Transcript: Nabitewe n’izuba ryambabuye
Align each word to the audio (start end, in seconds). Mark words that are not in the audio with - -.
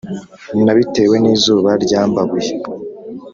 Nabitewe 0.63 1.15
n’izuba 1.19 1.71
ryambabuye 1.83 2.53